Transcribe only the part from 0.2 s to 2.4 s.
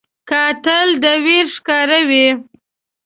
قاتل د ویر ښکاروي